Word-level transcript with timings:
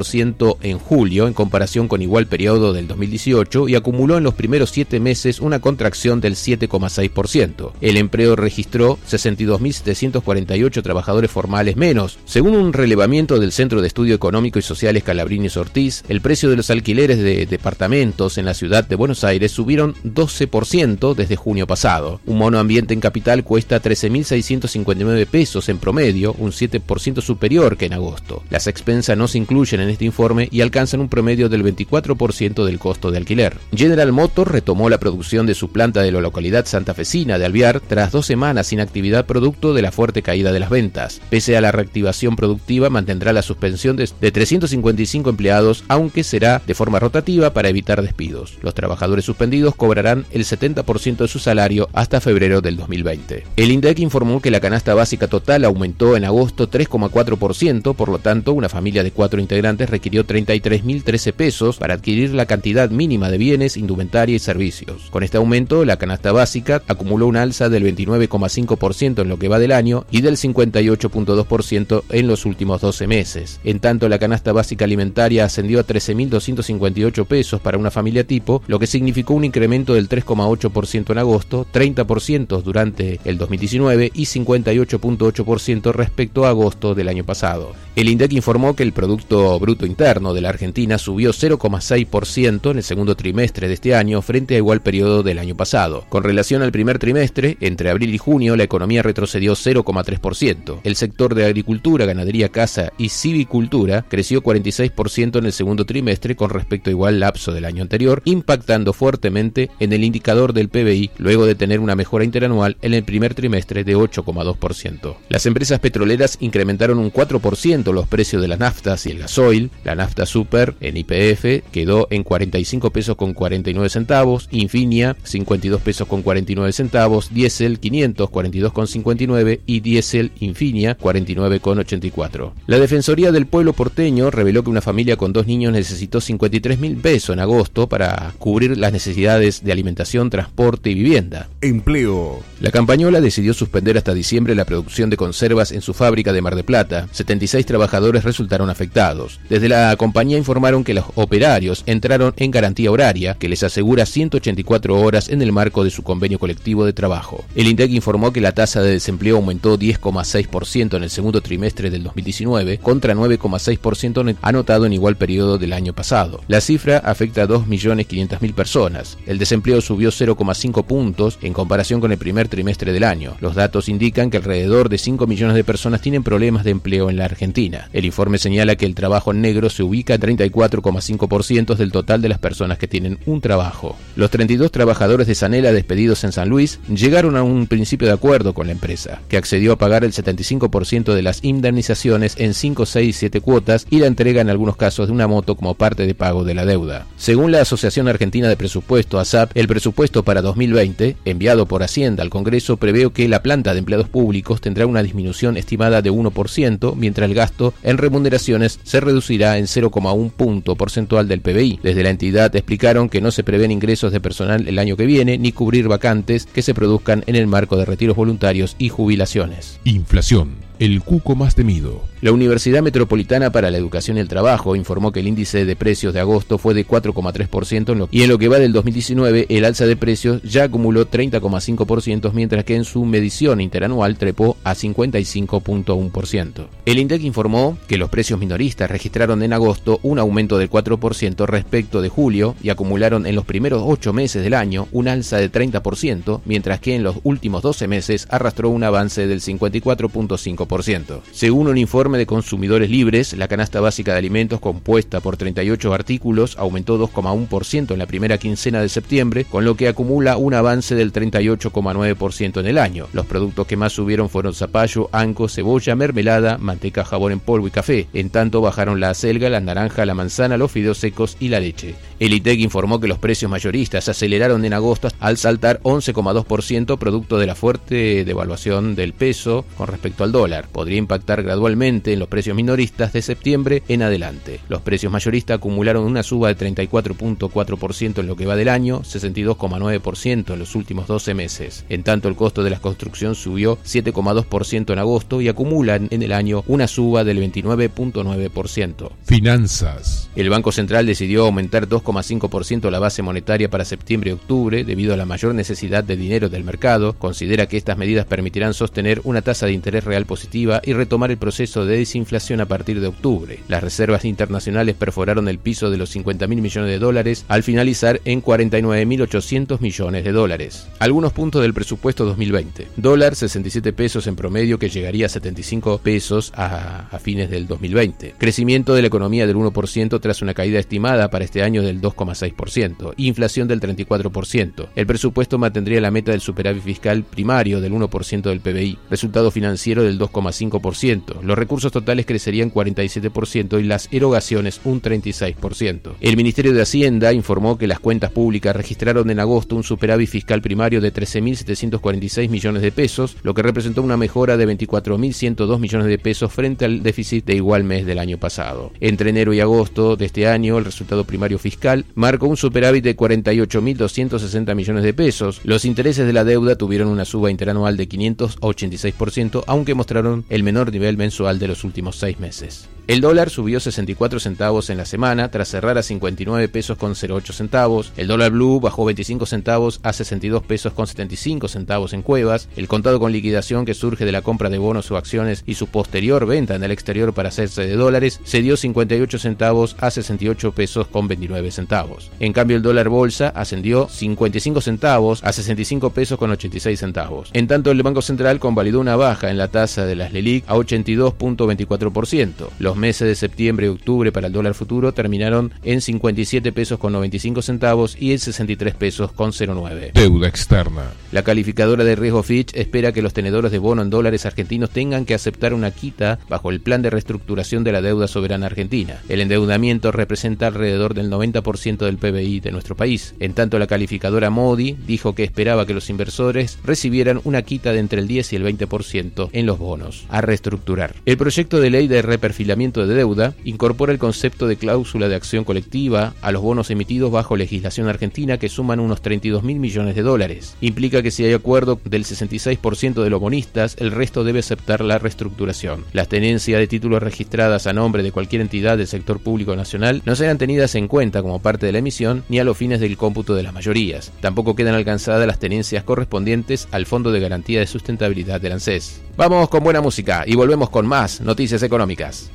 en 0.63 0.79
julio 0.79 1.27
en 1.27 1.35
comparación 1.35 1.87
con 1.87 2.01
igual 2.01 2.27
periodo 2.27 2.73
del 2.73 2.89
2018 2.89 3.69
y 3.69 3.75
acumuló 3.75 4.17
en 4.17 4.25
los 4.25 4.35
primeros 4.35 4.71
siete 4.71 4.99
meses 4.99 5.41
una 5.41 5.61
contracción 5.61 6.21
del 6.21 6.37
7,6%. 6.37 7.73
El 7.81 7.97
empleo 7.97 8.35
registró 8.35 8.99
62.748 9.09 10.83
trabajadores 10.83 11.31
formales 11.31 11.77
menos. 11.77 12.19
Según 12.25 12.55
un 12.55 12.73
relevamiento 12.73 13.39
del 13.39 13.53
Centro 13.53 13.81
de 13.83 13.89
Estudio 13.89 14.15
Económico 14.15 14.59
y 14.59 14.63
Social 14.63 14.97
Escalabrini 14.97 15.49
Ortiz, 15.57 16.03
el 16.09 16.21
precio 16.21 16.49
de 16.49 16.57
los 16.57 16.71
alquileres 16.71 17.19
de 17.19 17.47
departamentos 17.47 18.39
en 18.39 18.47
la 18.47 18.55
ciudad 18.55 18.87
de 18.87 18.97
Buenos 18.97 19.25
Aires 19.25 19.53
subieron 19.53 19.95
12% 20.05 21.15
desde 21.15 21.37
junio 21.37 21.67
pasado. 21.67 22.21
Un 22.27 22.39
mono 22.39 22.59
ambiente 22.59 22.95
en 22.95 23.01
capital 23.01 23.45
cuesta 23.45 23.83
13.659 23.83 25.27
pesos 25.27 25.69
en 25.69 25.79
promedio, 25.79 26.35
un 26.39 26.53
7% 26.53 27.21
superior 27.21 27.77
que 27.77 27.87
en 27.87 27.95
agosto. 27.95 28.43
Las 28.51 28.67
expensas 28.67 29.17
no 29.17 29.29
se 29.29 29.39
incluyen 29.39 29.81
en 29.81 29.90
este 29.91 30.05
informe 30.05 30.49
y 30.51 30.61
alcanzan 30.61 31.01
un 31.01 31.09
promedio 31.09 31.49
del 31.49 31.65
24% 31.65 32.65
del 32.65 32.79
costo 32.79 33.11
de 33.11 33.19
alquiler. 33.19 33.57
General 33.75 34.13
Motors 34.13 34.51
retomó 34.51 34.89
la 34.89 34.99
producción 34.99 35.47
de 35.47 35.55
su 35.55 35.71
planta 35.71 36.03
de 36.03 36.13
la 36.13 36.21
localidad 36.21 36.67
santafesina 36.67 37.39
de 37.39 37.45
Alviar 37.45 37.81
tras 37.81 38.13
dos 38.13 38.27
semanas 38.27 38.69
sin 38.69 38.81
actividad 38.81 39.27
producto 39.27 39.75
de 39.75 39.83
la 39.83 39.93
fuerte 39.93 40.23
caída 40.23 40.53
de 40.53 40.61
las 40.61 40.71
ventas. 40.71 41.21
Pese 41.31 41.57
a 41.57 41.61
la 41.61 41.73
reactivación 41.73 42.37
productiva, 42.37 42.91
mantendrá 42.91 43.33
la 43.33 43.43
suspensión 43.43 43.97
de, 43.97 44.07
355 44.07 45.31
empleados, 45.31 45.85
aunque 45.89 46.25
será 46.25 46.63
de 46.67 46.75
forma 46.75 46.99
rotativa 46.99 47.53
para 47.53 47.69
evitar 47.69 48.03
despidos. 48.03 48.59
Los 48.63 48.75
trabajadores 48.75 49.25
suspendidos 49.25 49.75
cobrarán 49.75 50.27
el 50.31 50.45
70% 50.45 51.17
de 51.17 51.29
su 51.29 51.39
salario 51.39 51.89
hasta 51.93 52.21
febrero 52.21 52.61
del 52.61 52.77
2020. 52.77 53.45
El 53.57 53.71
INDEC 53.71 53.99
informó 54.01 54.41
que 54.41 54.51
la 54.51 54.61
canasta 54.61 54.95
básica 54.95 55.29
total 55.29 55.65
aumentó 55.65 56.17
en 56.17 56.25
agosto 56.25 56.71
3,4%, 56.71 57.95
por 57.95 58.09
lo 58.09 58.19
tanto, 58.19 58.53
una 58.53 58.69
familia 58.69 59.03
de 59.03 59.11
cuatro 59.11 59.41
integrantes 59.41 59.80
requirió 59.87 60.27
33.013 60.27 61.33
pesos 61.33 61.77
para 61.79 61.95
adquirir 61.95 62.35
la 62.35 62.47
cantidad 62.47 62.91
mínima 62.91 63.31
de 63.31 63.39
bienes, 63.39 63.77
indumentaria 63.77 64.37
y 64.37 64.39
servicios. 64.39 65.09
Con 65.11 65.23
este 65.23 65.37
aumento, 65.37 65.85
la 65.85 65.97
canasta 65.97 66.33
básica 66.33 66.83
acumuló 66.87 67.27
un 67.27 67.37
alza 67.37 67.69
del 67.69 67.85
29,5% 67.85 69.23
en 69.23 69.29
lo 69.29 69.39
que 69.39 69.49
va 69.49 69.59
del 69.59 69.73
año 69.73 70.05
y 70.11 70.21
del 70.21 70.37
58,2% 70.37 72.03
en 72.11 72.27
los 72.27 72.47
últimos 72.47 72.81
12 72.81 73.07
meses. 73.07 73.61
En 73.65 73.81
tanto, 73.81 74.09
la 74.09 74.19
canasta 74.19 74.53
básica 74.53 74.85
alimentaria 74.85 75.45
ascendió 75.45 75.81
a 75.81 75.87
13.258 75.87 77.27
pesos 77.27 77.61
para 77.61 77.79
una 77.79 77.91
familia 77.91 78.27
tipo, 78.27 78.63
lo 78.67 78.79
que 78.79 78.87
significó 78.87 79.35
un 79.35 79.45
incremento 79.45 79.95
del 79.95 80.09
3,8% 80.09 81.13
en 81.13 81.19
agosto, 81.19 81.67
30% 81.73 82.63
durante 82.63 83.21
el 83.25 83.39
2019 83.39 84.13
y 84.15 84.25
58,8% 84.25 85.93
respecto 85.93 86.45
a 86.45 86.51
agosto 86.51 86.95
del 86.95 87.09
año 87.09 87.25
pasado. 87.25 87.75
El 87.97 88.09
INDEC 88.09 88.33
informó 88.33 88.75
que 88.75 88.83
el 88.83 88.93
Producto 88.93 89.59
Bruto 89.59 89.70
Interno 89.81 90.35
de 90.35 90.41
la 90.41 90.49
Argentina 90.49 90.99
subió 90.99 91.31
0,6% 91.33 92.71
en 92.71 92.77
el 92.77 92.83
segundo 92.83 93.17
trimestre 93.17 93.69
de 93.69 93.75
este 93.75 93.95
año 93.95 94.23
frente 94.23 94.55
a 94.55 94.59
igual 94.59 94.81
periodo 94.83 95.23
del 95.23 95.39
año 95.39 95.57
pasado. 95.57 96.05
Con 96.09 96.25
relación 96.25 96.63
al 96.63 96.73
primer 96.73 96.99
trimestre, 96.99 97.57
entre 97.61 97.91
abril 97.91 98.15
y 98.15 98.19
junio, 98.19 98.57
la 98.57 98.65
economía 98.65 99.03
retrocedió 99.03 99.55
0,3%. 99.55 100.81
El 100.85 100.97
sector 100.97 101.35
de 101.35 101.47
agricultura, 101.47 102.07
ganadería, 102.07 102.49
caza 102.49 102.93
y 102.99 103.09
civicultura 103.11 104.05
creció 104.09 104.43
46% 104.43 105.39
en 105.39 105.47
el 105.47 105.53
segundo 105.53 105.87
trimestre 105.87 106.37
con 106.37 106.51
respecto 106.51 106.91
a 106.91 106.93
igual 106.93 107.21
lapso 107.21 107.53
del 107.53 107.65
año 107.65 107.83
anterior, 107.83 108.23
impactando 108.25 108.93
fuertemente 108.93 109.71
en 109.79 109.93
el 109.93 110.05
indicador 110.05 110.53
del 110.53 110.69
PBI 110.69 111.11
luego 111.19 111.47
de 111.47 111.55
tener 111.55 111.81
una 111.81 111.97
mejora 111.97 112.25
interanual 112.25 112.77
en 112.83 112.95
el 112.95 113.05
primer 113.05 113.35
trimestre 113.35 113.85
de 113.85 113.97
8,2%. 113.97 115.17
Las 115.29 115.47
empresas 115.47 115.81
petroleras 115.81 116.37
incrementaron 116.41 116.99
un 116.99 117.13
4% 117.13 117.93
los 117.93 118.09
precios 118.09 118.43
de 118.43 118.49
las 118.49 118.59
naftas 118.59 119.07
y 119.07 119.11
el 119.11 119.19
gasoil. 119.19 119.50
La 119.85 119.97
nafta 119.97 120.27
super 120.27 120.75
en 120.81 120.97
IPF 120.97 121.65
quedó 121.73 122.07
en 122.11 122.23
45 122.23 122.91
pesos 122.91 123.17
con 123.17 123.35
49 123.35 123.89
centavos, 123.89 124.49
Infinia 124.53 125.17
52 125.25 125.81
pesos 125.81 126.07
con 126.07 126.23
49 126.23 126.73
centavos, 126.73 127.33
diésel 127.33 127.81
542 127.81 128.73
con 128.73 128.87
59 128.87 129.61
y 129.67 129.81
diésel 129.81 130.31
Infinia 130.39 130.95
49 130.95 131.61
con 131.61 131.79
84. 131.79 132.55
La 132.67 132.79
Defensoría 132.79 133.33
del 133.33 133.47
Pueblo 133.47 133.73
porteño 133.73 134.31
reveló 134.31 134.63
que 134.63 134.71
una 134.71 134.81
familia 134.81 135.17
con 135.17 135.33
dos 135.33 135.47
niños 135.47 135.73
necesitó 135.73 136.21
53 136.21 136.79
mil 136.79 136.97
pesos 136.97 137.35
en 137.35 137.41
agosto 137.41 137.89
para 137.89 138.33
cubrir 138.39 138.79
las 138.79 138.93
necesidades 138.93 139.65
de 139.65 139.73
alimentación, 139.73 140.31
transporte 140.31 140.91
y 140.91 140.95
vivienda. 140.95 141.49
Empleo. 141.61 142.41
La 142.61 142.71
campañola 142.71 143.21
decidió 143.21 143.55
suspender 143.55 143.97
hasta 143.97 144.15
diciembre 144.15 144.55
la 144.55 144.65
producción 144.65 145.11
de 145.11 145.17
conservas 145.17 145.73
en 145.73 145.81
su 145.81 145.95
fábrica 145.95 146.33
de 146.33 146.43
Mar 146.43 146.55
de 146.55 146.65
Plata. 146.65 147.09
76 147.13 147.67
trabajadores 147.67 148.25
resultaron 148.25 148.71
afectados. 148.71 149.40
Desde 149.49 149.69
la 149.69 149.97
compañía 149.97 150.39
informaron 150.39 150.85
que 150.85 150.95
los 150.95 151.07
operarios 151.15 151.83
entraron 151.87 152.35
en 152.37 152.51
garantía 152.51 152.91
horaria, 152.91 153.35
que 153.35 153.49
les 153.49 153.63
asegura 153.63 154.07
184 154.07 155.01
horas 155.01 155.29
en 155.29 155.43
el 155.43 155.53
marco 155.53 155.83
de 155.85 155.91
su 155.91 156.03
convenio 156.03 156.39
colectivo 156.39 156.85
de 156.85 156.93
trabajo. 156.93 157.45
El 157.55 157.67
INDEC 157.67 157.91
informó 157.91 158.33
que 158.33 158.41
la 158.41 158.53
tasa 158.53 158.83
de 158.83 158.93
desempleo 158.93 159.37
aumentó 159.37 159.79
10,6% 159.79 160.97
en 160.97 161.03
el 161.03 161.11
segundo 161.11 161.41
trimestre 161.41 161.91
del 161.91 162.05
2019 162.05 162.79
contra 162.79 163.15
9,6% 163.15 164.37
anotado 164.43 164.87
en 164.87 164.93
igual 164.93 165.17
periodo 165.17 165.59
del 165.59 165.73
año 165.73 165.93
pasado. 165.93 166.41
La 166.49 166.61
cifra 166.61 166.99
afecta 166.99 167.43
a 167.43 167.49
2.500.000 167.49 168.55
personas. 168.55 169.19
El 169.27 169.39
desempleo 169.39 169.81
subió 169.81 170.11
0,5 170.11 170.85
puntos 170.85 171.39
en 171.43 171.53
comparación 171.53 172.01
con 172.01 172.13
el 172.13 172.19
primer 172.19 172.49
trimestre 172.49 172.93
del 172.93 173.05
año. 173.05 173.37
Los 173.41 173.55
datos 173.55 173.89
indican 173.89 174.31
que 174.31 174.37
alrededor 174.37 174.89
de 174.89 174.99
5 174.99 175.27
millones 175.27 175.57
de 175.57 175.65
personas 175.65 176.01
tienen 176.01 176.23
problemas 176.23 176.65
de 176.65 176.71
empleo 176.71 177.11
en 177.11 177.17
la 177.17 177.25
Argentina. 177.25 177.89
El 177.93 178.05
informe 178.05 178.39
señala 178.39 178.77
que 178.77 178.87
el 178.87 178.95
trabajo 178.95 179.30
negro 179.35 179.71
se 179.71 179.83
ubica 179.83 180.15
en 180.15 180.21
34,5% 180.21 181.77
del 181.77 181.93
total 181.93 182.23
de 182.23 182.29
las 182.29 182.39
personas 182.39 182.79
que 182.79 182.89
tienen 182.89 183.19
un 183.27 183.41
trabajo. 183.41 183.97
Los 184.17 184.31
32 184.31 184.71
trabajadores 184.71 185.27
de 185.27 185.35
Sanela 185.35 185.73
despedidos 185.73 186.25
en 186.25 186.33
San 186.33 186.49
Luis 186.49 186.79
llegaron 186.89 187.37
a 187.37 187.43
un 187.43 187.67
principio 187.67 188.07
de 188.07 188.15
acuerdo 188.15 188.55
con 188.55 188.67
la 188.67 188.73
empresa, 188.73 189.21
que 189.29 189.37
accedió 189.37 189.73
a 189.73 189.79
pagar 189.79 190.05
el 190.05 190.13
75% 190.13 191.15
de 191.15 191.23
las 191.23 191.45
indemnizaciones 191.45 192.35
en 192.39 192.55
5, 192.55 192.87
6 192.87 193.09
y 193.09 193.13
7 193.13 193.41
cuotas 193.41 193.87
y 193.91 193.99
la 193.99 194.07
entrega 194.07 194.41
en 194.41 194.51
algunos 194.51 194.77
casos 194.77 195.09
de 195.09 195.13
una 195.13 195.27
moto 195.27 195.57
como 195.57 195.75
parte 195.75 196.07
de 196.07 196.15
pago 196.15 196.45
de 196.45 196.55
la 196.55 196.65
deuda. 196.65 197.07
Según 197.17 197.53
la 197.53 197.61
Asociación 197.61 198.09
Argentina 198.09 198.49
de 198.49 198.57
Presupuesto, 198.57 199.19
ASAP, 199.19 199.51
el 199.55 199.69
presupuesto 199.69 200.25
para 200.25 200.43
2020, 200.43 201.17
enviado 201.25 201.67
por 201.67 201.83
Hacienda 201.83 202.23
al 202.23 202.31
Congreso, 202.31 202.77
prevé 202.77 203.11
que 203.13 203.29
la 203.29 203.43
planta 203.43 203.73
de 203.73 203.79
empleados 203.79 204.09
públicos 204.09 204.61
tendrá 204.61 204.87
una 204.87 205.03
disminución 205.03 205.57
estimada 205.57 206.03
de 206.03 206.11
1%, 206.11 206.95
mientras 206.97 207.29
el 207.29 207.35
gasto 207.35 207.75
en 207.83 207.99
remuneraciones 207.99 208.81
se 208.83 209.01
reducirá 209.21 209.59
en 209.59 209.67
0,1 209.67 210.31
punto 210.31 210.77
porcentual 210.77 211.29
del 211.29 211.43
PBI. 211.43 211.81
Desde 211.83 212.03
la 212.03 212.09
entidad 212.09 212.57
explicaron 212.57 213.11
que 213.11 213.21
no 213.21 213.31
se 213.31 213.45
prevén 213.45 213.71
ingresos 213.71 214.13
de 214.13 214.21
personal 214.21 214.67
el 214.67 214.79
año 214.79 214.97
que 214.97 215.05
viene 215.05 215.37
ni 215.37 215.53
cubrir 215.53 215.89
vacantes 215.89 216.47
que 216.47 216.63
se 216.63 216.73
produzcan 216.73 217.23
en 217.27 217.37
el 217.37 217.47
marco 217.47 217.77
de 217.77 217.85
retiros 217.85 218.17
voluntarios 218.17 218.77
y 218.79 218.89
jubilaciones. 218.89 219.79
Inflación 219.85 220.71
el 220.81 221.03
cuco 221.03 221.37
más 221.37 221.55
temido. 221.55 222.10
La 222.23 222.33
Universidad 222.33 222.83
Metropolitana 222.83 223.51
para 223.51 223.71
la 223.71 223.79
Educación 223.79 224.19
y 224.19 224.21
el 224.21 224.29
Trabajo 224.29 224.77
informó 224.77 225.11
que 225.11 225.21
el 225.21 225.29
índice 225.29 225.65
de 225.65 225.75
precios 225.75 226.13
de 226.13 226.21
agosto 226.21 226.59
fue 226.59 226.75
de 226.75 226.87
4,3% 226.87 228.09
y 228.11 228.23
en 228.23 228.29
lo 228.29 228.37
que 228.37 228.49
va 228.49 228.59
del 228.59 228.75
2019 228.75 229.47
el 229.49 229.65
alza 229.65 229.87
de 229.87 229.97
precios 229.97 230.43
ya 230.43 230.65
acumuló 230.65 231.11
30,5% 231.11 232.31
mientras 232.35 232.65
que 232.65 232.77
en 232.77 232.85
su 232.85 233.07
medición 233.07 233.63
interanual 233.63 234.19
trepó 234.19 234.59
a 234.65 234.75
55,1%. 234.75 236.67
El 236.85 236.99
INDEC 236.99 237.23
informó 237.23 237.79
que 237.89 237.97
los 237.97 238.11
precios 238.11 238.39
minoristas 238.39 238.91
registraron 238.91 239.43
en 239.43 239.55
agosto 239.55 239.99
un 240.03 240.19
aumento 240.19 240.59
del 240.59 240.69
4% 240.69 241.47
respecto 241.47 242.03
de 242.03 242.11
julio 242.11 242.55
y 242.63 242.69
acumularon 242.69 243.25
en 243.25 243.35
los 243.35 243.47
primeros 243.47 243.83
8 243.87 244.13
meses 244.13 244.43
del 244.43 244.53
año 244.53 244.89
un 244.93 245.09
alza 245.09 245.39
de 245.39 245.51
30%, 245.51 246.43
mientras 246.45 246.81
que 246.81 246.97
en 246.97 247.03
los 247.03 247.17
últimos 247.23 247.63
12 247.63 247.89
meses 247.89 248.27
arrastró 248.29 248.69
un 248.69 248.85
avance 248.85 249.27
del 249.27 249.41
54,5%. 249.41 251.21
Según 251.33 251.69
un 251.69 251.79
informe 251.79 252.10
de 252.19 252.27
Consumidores 252.27 252.91
Libres, 252.91 253.33
la 253.35 253.49
canasta 253.49 253.81
básica 253.81 254.13
de 254.13 254.19
alimentos 254.19 254.61
compuesta 254.61 255.21
por 255.21 255.37
38 255.37 255.93
artículos 255.93 256.57
aumentó 256.59 256.99
2,1% 256.99 257.93
en 257.93 257.99
la 257.99 258.07
primera 258.07 258.39
quincena 258.39 258.81
de 258.81 258.89
septiembre, 258.89 259.45
con 259.45 259.65
lo 259.65 259.77
que 259.77 259.89
acumula 259.89 260.37
un 260.37 260.55
avance 260.55 260.95
del 260.95 261.13
38,9% 261.13 262.61
en 262.61 262.67
el 262.67 262.79
año. 262.79 263.07
Los 263.13 263.27
productos 263.27 263.67
que 263.67 263.77
más 263.77 263.93
subieron 263.93 264.29
fueron 264.29 264.55
zapallo, 264.55 265.09
anco, 265.13 265.49
cebolla, 265.49 265.95
mermelada, 265.95 266.59
manteca, 266.59 267.05
jabón 267.05 267.33
en 267.33 267.41
polvo 267.41 267.67
y 267.67 267.71
café. 267.71 268.07
En 268.13 268.31
tanto 268.31 268.61
bajaron 268.61 269.01
la 269.01 269.11
acelga, 269.11 269.49
la 269.49 269.61
naranja, 269.61 270.07
la 270.07 270.15
manzana, 270.15 270.57
los 270.57 270.71
fideos 270.73 270.99
secos 270.99 271.37
y 271.41 271.49
la 271.49 271.61
leche. 271.61 271.95
El 272.19 272.33
ITEC 272.33 272.61
informó 272.61 273.01
que 273.01 273.09
los 273.09 273.19
precios 273.19 273.51
mayoristas 273.51 274.09
aceleraron 274.09 274.65
en 274.65 274.75
agosto 274.75 275.09
al 275.21 275.37
saltar 275.37 275.81
11,2% 275.83 276.99
producto 276.99 277.39
de 277.39 277.47
la 277.47 277.55
fuerte 277.55 278.25
devaluación 278.25 278.95
del 278.95 279.13
peso 279.13 279.65
con 279.77 279.87
respecto 279.87 280.25
al 280.25 280.33
dólar 280.33 280.69
podría 280.81 280.99
impactar 280.99 281.43
gradualmente 281.43 282.00
en 282.07 282.19
los 282.19 282.29
precios 282.29 282.57
minoristas 282.57 283.13
de 283.13 283.23
septiembre 283.23 283.83
en 283.89 284.03
adelante. 284.03 284.61
Los 284.69 284.83
precios 284.83 285.13
mayoristas 285.13 285.57
acumularon 285.57 286.05
una 286.05 286.23
suba 286.23 286.53
de 286.53 286.57
34.4% 286.57 288.19
en 288.19 288.27
lo 288.27 288.37
que 288.37 288.47
va 288.47 288.57
del 288.57 288.69
año, 288.69 289.03
62,9% 289.03 290.53
en 290.53 290.59
los 290.59 290.75
últimos 290.75 291.07
12 291.07 291.35
meses. 291.35 291.85
En 291.89 292.03
tanto, 292.03 292.29
el 292.29 292.37
costo 292.37 292.63
de 292.63 292.71
la 292.71 292.81
construcción 292.81 293.35
subió 293.35 293.79
7,2% 293.85 294.93
en 294.93 294.99
agosto 294.99 295.41
y 295.41 295.49
acumulan 295.49 296.09
en 296.11 296.23
el 296.23 296.33
año 296.33 296.65
una 296.67 296.89
suba 296.89 297.25
del 297.25 297.39
29.9%. 297.39 299.11
Finanzas. 299.25 300.31
El 300.37 300.51
Banco 300.51 300.73
Central 300.73 301.07
decidió 301.07 301.45
aumentar 301.45 301.89
2,5% 301.89 302.91
la 302.91 302.99
base 302.99 303.23
monetaria 303.23 303.69
para 303.69 303.85
septiembre 303.85 304.31
y 304.31 304.35
octubre 304.35 304.85
debido 304.85 305.15
a 305.15 305.17
la 305.17 305.27
mayor 305.27 305.55
necesidad 305.55 306.05
de 306.05 306.17
dinero 306.17 306.49
del 306.49 306.65
mercado. 306.65 307.15
Considera 307.15 307.67
que 307.67 307.77
estas 307.77 307.99
medidas 307.99 308.27
permitirán 308.27 308.75
sostener 308.75 309.21
una 309.25 309.43
tasa 309.43 309.67
de 309.67 309.73
interés 309.73 310.05
real 310.05 310.27
positiva 310.27 310.81
y 310.85 310.93
retomar 310.93 311.31
el 311.31 311.39
proceso 311.39 311.85
de 311.85 311.90
desinflación 311.97 312.61
a 312.61 312.67
partir 312.67 313.01
de 313.01 313.07
octubre. 313.07 313.59
Las 313.69 313.83
reservas 313.83 314.25
internacionales 314.25 314.95
perforaron 314.95 315.49
el 315.49 315.59
piso 315.59 315.91
de 315.91 315.99
los 315.99 316.11
50 316.11 316.47
mil 316.47 316.63
millones 316.63 316.91
de 316.91 316.99
dólares 316.99 317.45
al 317.49 317.63
finalizar 317.63 318.21
en 318.25 318.43
49.800 318.43 319.81
millones 319.81 320.25
de 320.25 320.33
dólares. 320.33 320.89
Algunos 320.99 321.33
puntos 321.33 321.63
del 321.63 321.75
presupuesto 321.75 322.25
2020. 322.25 322.89
Dólar 322.97 323.35
67 323.35 323.93
pesos 323.93 324.27
en 324.27 324.37
promedio 324.37 324.79
que 324.79 324.89
llegaría 324.89 325.27
a 325.27 325.29
75 325.29 325.99
pesos 325.99 326.53
a, 326.57 327.19
fines 327.23 327.51
del 327.51 327.67
2020. 327.67 328.35
Crecimiento 328.39 328.95
de 328.95 329.03
la 329.03 329.09
economía 329.09 329.47
del 329.47 329.57
1% 329.57 330.21
tras 330.21 330.43
una 330.43 330.55
caída 330.55 330.79
estimada 330.79 331.31
para 331.31 331.45
este 331.45 331.63
año 331.63 331.83
del 331.83 332.01
2,6%. 332.01 333.15
Inflación 333.17 333.69
del 333.69 333.81
34%. 333.81 334.89
El 334.95 335.07
presupuesto 335.07 335.59
mantendría 335.59 336.01
la 336.01 336.11
meta 336.11 336.33
del 336.33 336.41
superávit 336.41 336.83
fiscal 336.83 337.25
primario 337.25 337.81
del 337.81 337.93
1% 337.93 338.43
del 338.43 338.61
PBI. 338.61 338.99
Resultado 339.11 339.51
financiero 339.51 340.03
del 340.03 340.19
2,6%. 340.19 341.43
Los 341.43 341.59
recursos 341.59 341.80
totales 341.89 342.27
crecerían 342.27 342.73
47% 342.73 343.81
y 343.81 343.85
las 343.85 344.09
erogaciones 344.13 344.81
un 344.85 345.01
36%. 345.01 346.15
El 346.21 346.37
Ministerio 346.37 346.73
de 346.73 346.83
Hacienda 346.83 347.33
informó 347.33 347.79
que 347.79 347.87
las 347.87 348.01
cuentas 348.01 348.31
públicas 348.31 348.77
registraron 348.77 349.31
en 349.31 349.41
agosto 349.41 349.77
un 349.77 349.83
superávit 349.83 350.29
fiscal 350.29 350.61
primario 350.61 351.01
de 351.01 351.13
13.746 351.13 352.49
millones 352.49 352.83
de 352.83 352.93
pesos, 352.93 353.37
lo 353.43 353.55
que 353.55 353.63
representó 353.63 354.03
una 354.03 354.17
mejora 354.17 354.57
de 354.57 354.69
24.102 354.69 355.79
millones 355.79 356.07
de 356.09 356.19
pesos 356.19 356.53
frente 356.53 356.85
al 356.85 357.03
déficit 357.03 357.45
de 357.47 357.55
igual 357.55 357.85
mes 357.85 358.05
del 358.05 358.19
año 358.19 358.39
pasado. 358.39 358.93
Entre 359.01 359.31
enero 359.31 359.55
y 359.55 359.61
agosto 359.61 360.17
de 360.17 360.27
este 360.27 360.47
año, 360.47 360.79
el 360.79 360.85
resultado 360.85 361.25
primario 361.25 361.59
fiscal 361.59 362.05
marcó 362.15 362.47
un 362.47 362.57
superávit 362.57 363.05
de 363.05 363.17
48.260 363.17 364.75
millones 364.75 365.05
de 365.05 365.15
pesos. 365.15 365.61
Los 365.65 365.85
intereses 365.85 366.27
de 366.27 366.33
la 366.33 366.45
deuda 366.45 366.77
tuvieron 366.77 367.09
una 367.09 367.25
suba 367.25 367.51
interanual 367.51 367.97
de 367.97 368.09
586%, 368.09 369.65
aunque 369.67 369.95
mostraron 369.95 370.45
el 370.49 370.63
menor 370.63 370.93
nivel 370.93 371.17
mensual 371.17 371.59
de 371.59 371.69
los 371.71 371.85
últimos 371.85 372.17
seis 372.17 372.39
meses. 372.39 372.89
El 373.11 373.21
dólar 373.21 373.51
subió 373.51 373.81
64 373.81 374.39
centavos 374.39 374.89
en 374.89 374.97
la 374.97 375.05
semana 375.05 375.51
tras 375.51 375.67
cerrar 375.67 375.99
a 375.99 376.03
59 376.05 376.69
pesos 376.69 376.97
con 376.97 377.15
08 377.21 377.53
centavos. 377.53 378.13
El 378.17 378.29
dólar 378.29 378.53
blue 378.53 378.79
bajó 378.79 379.05
25 379.05 379.47
centavos 379.47 379.99
a 380.05 380.13
62 380.13 380.63
pesos 380.63 380.93
con 380.93 381.09
75 381.09 381.67
centavos 381.67 382.13
en 382.13 382.23
Cuevas. 382.23 382.69
El 382.77 382.87
contado 382.87 383.19
con 383.19 383.33
liquidación 383.33 383.85
que 383.85 383.95
surge 383.95 384.25
de 384.25 384.31
la 384.31 384.43
compra 384.43 384.71
de 384.71 384.79
bonos 384.79 385.11
o 385.11 385.17
acciones 385.17 385.65
y 385.67 385.75
su 385.75 385.89
posterior 385.89 386.47
venta 386.47 386.77
en 386.77 386.85
el 386.85 386.93
exterior 386.93 387.35
para 387.35 387.49
hacerse 387.49 387.85
de 387.85 387.97
dólares 387.97 388.39
se 388.45 388.63
dio 388.63 388.77
58 388.77 389.41
centavos 389.41 389.97
a 389.99 390.13
68 390.13 390.71
pesos 390.71 391.09
con 391.09 391.27
29 391.27 391.73
centavos. 391.73 392.31
En 392.39 392.53
cambio 392.53 392.77
el 392.77 392.85
dólar 392.85 393.09
bolsa 393.09 393.49
ascendió 393.49 394.09
55 394.09 394.81
centavos 394.81 395.43
a 395.43 395.53
65 395.53 396.11
pesos 396.11 396.39
con 396.39 396.53
86 396.53 397.01
centavos. 397.01 397.51
En 397.55 397.67
tanto 397.67 397.91
el 397.91 398.05
Banco 398.05 398.23
Central 398.23 398.61
convalidó 398.61 399.01
una 399.01 399.17
baja 399.17 399.51
en 399.51 399.59
la 399.59 399.67
tasa 399.67 400.07
de 400.07 400.15
las 400.15 400.33
LELIC 400.33 400.63
a 400.69 400.77
82.24%. 400.77 402.69
Los 402.79 403.00
meses 403.01 403.27
de 403.27 403.35
septiembre 403.35 403.87
y 403.87 403.89
octubre 403.89 404.31
para 404.31 404.47
el 404.47 404.53
dólar 404.53 404.75
futuro 404.75 405.13
terminaron 405.13 405.73
en 405.83 406.01
57 406.01 406.71
pesos 406.73 406.99
con 406.99 407.13
95 407.13 407.63
centavos 407.63 408.17
y 408.21 408.33
en 408.33 408.39
63 408.39 408.95
pesos 408.95 409.33
con 409.33 409.53
09. 409.53 410.13
Deuda 410.15 410.47
externa. 410.47 411.03
La 411.33 411.43
calificadora 411.43 412.05
de 412.05 412.17
riesgo 412.17 412.43
Fitch 412.43 412.75
espera 412.75 413.13
que 413.13 413.23
los 413.23 413.33
tenedores 413.33 413.73
de 413.73 413.79
bono 413.79 414.03
en 414.03 414.11
dólares 414.11 414.47
argentinos 414.47 414.91
tengan 414.91 415.25
que 415.25 415.35
aceptar 415.35 415.75
una 415.75 415.91
quita 415.91 416.39
bajo 416.49 416.71
el 416.71 416.81
plan 416.81 417.03
de 417.03 417.11
reestructuración 417.11 417.85
de 417.85 417.93
la 417.93 418.03
deuda 418.03 418.29
soberana 418.29 418.67
argentina. 418.67 419.21
El 419.29 419.41
endeudamiento 419.41 420.13
representa 420.13 420.67
alrededor 420.67 421.15
del 421.15 421.31
90% 421.31 421.99
del 421.99 422.19
PBI 422.19 422.61
de 422.61 422.73
nuestro 422.73 422.97
país. 422.97 423.35
En 423.41 423.55
tanto, 423.55 423.79
la 423.79 423.87
calificadora 423.87 424.51
Modi 424.51 424.97
dijo 425.07 425.35
que 425.35 425.45
esperaba 425.45 425.87
que 425.87 425.95
los 425.95 426.11
inversores 426.11 426.79
recibieran 426.85 427.41
una 427.45 427.63
quita 427.63 427.93
de 427.93 428.01
entre 428.01 428.21
el 428.21 428.29
10 428.29 428.53
y 428.53 428.57
el 428.57 428.65
20% 428.65 429.51
en 429.53 429.67
los 429.67 429.79
bonos 429.79 430.27
a 430.29 430.41
reestructurar. 430.41 431.15
El 431.25 431.37
proyecto 431.37 431.81
de 431.81 431.91
ley 431.91 432.09
de 432.09 432.23
reperfilamiento 432.23 432.90
de 432.93 433.15
deuda, 433.15 433.55
incorpora 433.65 434.13
el 434.13 434.19
concepto 434.19 434.67
de 434.67 434.77
cláusula 434.77 435.29
de 435.29 435.37
acción 435.37 435.65
colectiva 435.65 436.35
a 436.43 436.53
los 436.53 436.63
bonos 436.63 436.91
emitidos 436.91 437.31
bajo 437.31 437.57
legislación 437.57 438.09
argentina 438.09 438.59
que 438.59 438.69
suman 438.69 439.01
unos 439.01 439.23
32 439.23 439.63
mil 439.63 439.79
millones 439.79 440.17
de 440.17 440.23
dólares. 440.23 440.77
Implica 440.81 441.23
que 441.23 441.31
si 441.31 441.45
hay 441.45 441.53
acuerdo 441.53 442.01
del 442.05 442.25
66% 442.25 443.23
de 443.23 443.31
los 443.31 443.41
bonistas, 443.41 443.97
el 443.99 444.11
resto 444.11 444.45
debe 444.45 444.59
aceptar 444.59 445.03
la 445.03 445.19
reestructuración. 445.19 446.05
Las 446.13 446.29
tenencias 446.29 446.81
de 446.81 446.87
títulos 446.87 447.23
registradas 447.23 447.87
a 447.87 447.93
nombre 447.93 448.23
de 448.23 448.33
cualquier 448.33 448.63
entidad 448.63 448.99
del 448.99 449.07
sector 449.07 449.41
público 449.41 449.77
nacional 449.77 450.23
no 450.25 450.35
serán 450.35 450.59
tenidas 450.59 450.95
en 450.97 451.09
cuenta 451.09 451.43
como 451.43 451.61
parte 451.61 451.87
de 451.87 451.93
la 451.93 451.99
emisión 451.99 452.45
ni 452.49 452.59
a 452.59 452.65
los 452.65 452.77
fines 452.77 453.01
del 453.01 453.17
cómputo 453.17 453.55
de 453.55 453.63
las 453.63 453.73
mayorías. 453.73 454.33
Tampoco 454.41 454.75
quedan 454.75 454.95
alcanzadas 454.95 455.47
las 455.47 455.59
tenencias 455.59 456.05
correspondientes 456.05 456.89
al 456.91 457.07
Fondo 457.07 457.31
de 457.31 457.41
Garantía 457.41 457.81
de 457.81 457.87
Sustentabilidad 457.87 458.61
del 458.61 458.73
ANSES. 458.73 459.21
Vamos 459.37 459.69
con 459.69 459.85
buena 459.85 460.01
música 460.01 460.45
y 460.47 460.55
volvemos 460.55 460.91
con 460.91 461.07
más 461.07 461.41
noticias 461.41 461.83
económicas. 461.83 462.51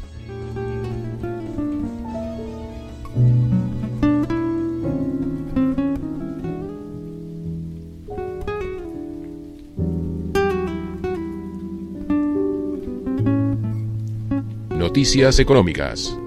Noticias 15.06 15.38
económicas. 15.38 16.25